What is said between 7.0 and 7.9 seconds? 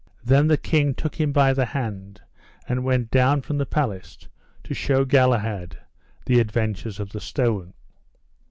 the stone.